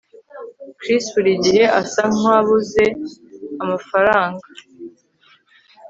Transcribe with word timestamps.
Chris 0.79 1.05
burigihe 1.13 1.63
asa 1.81 2.03
nkabuze 2.15 2.85
amafaranga 3.63 4.45